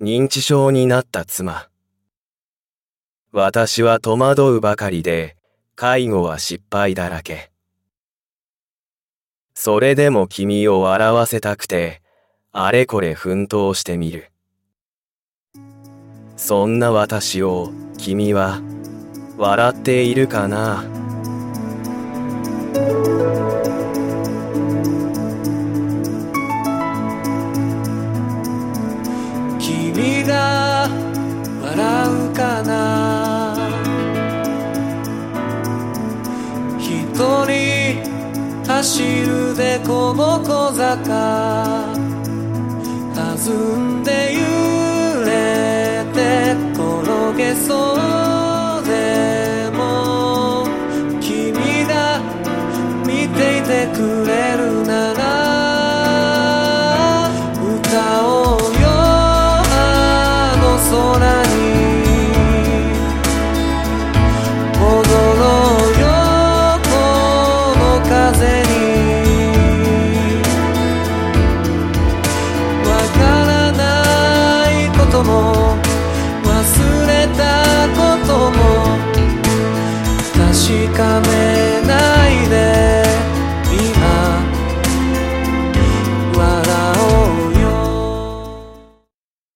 [0.00, 1.68] 認知症になった妻。
[3.32, 5.36] 私は戸惑うばかりで、
[5.74, 7.50] 介護は失敗だらけ。
[9.54, 12.00] それでも君を笑わせたくて、
[12.52, 14.30] あれこれ奮闘してみる。
[16.36, 18.60] そんな私を君は
[19.36, 20.97] 笑っているかな？
[37.18, 37.98] 一人
[38.64, 41.92] 走るでこぼこ坂。
[43.12, 43.34] 弾
[43.76, 44.38] んで揺
[45.26, 50.68] れて転げそうでも。
[51.20, 51.50] 君
[51.88, 52.20] が
[53.04, 54.37] 見ていてくれ
[75.18, 75.76] ことも
[76.44, 78.58] 忘れたことも
[80.32, 82.17] 確かめない